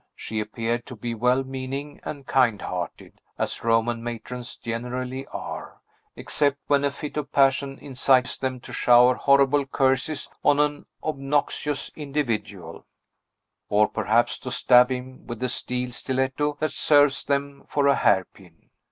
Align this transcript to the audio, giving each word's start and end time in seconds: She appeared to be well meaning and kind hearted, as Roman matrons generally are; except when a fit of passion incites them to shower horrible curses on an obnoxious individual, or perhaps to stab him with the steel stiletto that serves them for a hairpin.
She 0.15 0.39
appeared 0.39 0.87
to 0.87 0.95
be 0.95 1.13
well 1.13 1.43
meaning 1.43 1.99
and 2.01 2.25
kind 2.25 2.59
hearted, 2.59 3.21
as 3.37 3.63
Roman 3.63 4.03
matrons 4.03 4.55
generally 4.55 5.27
are; 5.27 5.79
except 6.15 6.57
when 6.65 6.83
a 6.83 6.89
fit 6.89 7.17
of 7.17 7.31
passion 7.31 7.77
incites 7.77 8.35
them 8.35 8.61
to 8.61 8.73
shower 8.73 9.13
horrible 9.13 9.67
curses 9.67 10.27
on 10.43 10.59
an 10.59 10.87
obnoxious 11.03 11.91
individual, 11.95 12.87
or 13.69 13.87
perhaps 13.87 14.39
to 14.39 14.49
stab 14.49 14.89
him 14.89 15.27
with 15.27 15.39
the 15.39 15.49
steel 15.49 15.91
stiletto 15.91 16.57
that 16.59 16.71
serves 16.71 17.23
them 17.23 17.61
for 17.67 17.85
a 17.85 17.93
hairpin. 17.93 18.71